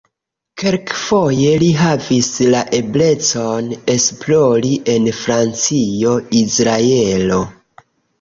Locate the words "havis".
1.81-2.29